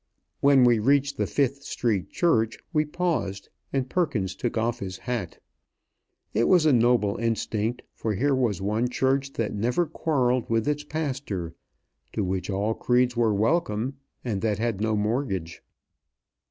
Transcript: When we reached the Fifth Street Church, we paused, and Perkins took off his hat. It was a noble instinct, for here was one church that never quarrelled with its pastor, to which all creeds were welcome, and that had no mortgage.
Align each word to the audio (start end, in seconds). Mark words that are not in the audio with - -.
When 0.39 0.63
we 0.63 0.79
reached 0.79 1.17
the 1.17 1.27
Fifth 1.27 1.61
Street 1.61 2.09
Church, 2.09 2.57
we 2.73 2.85
paused, 2.85 3.49
and 3.71 3.87
Perkins 3.87 4.33
took 4.33 4.57
off 4.57 4.79
his 4.79 4.97
hat. 4.97 5.37
It 6.33 6.45
was 6.47 6.65
a 6.65 6.73
noble 6.73 7.17
instinct, 7.17 7.83
for 7.93 8.15
here 8.15 8.33
was 8.33 8.63
one 8.63 8.89
church 8.89 9.33
that 9.33 9.53
never 9.53 9.85
quarrelled 9.85 10.49
with 10.49 10.67
its 10.67 10.83
pastor, 10.83 11.53
to 12.13 12.23
which 12.23 12.49
all 12.49 12.73
creeds 12.73 13.15
were 13.15 13.31
welcome, 13.31 13.97
and 14.25 14.41
that 14.41 14.57
had 14.57 14.81
no 14.81 14.95
mortgage. 14.95 15.61